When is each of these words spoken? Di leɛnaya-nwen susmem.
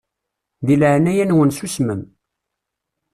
Di 0.65 0.75
leɛnaya-nwen 0.81 1.53
susmem. 1.57 2.01